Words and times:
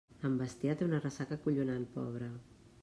En 0.29 0.37
Bastià 0.39 0.75
té 0.79 0.87
una 0.87 1.03
ressaca 1.03 1.39
acollonant, 1.41 1.87
pobre. 1.99 2.33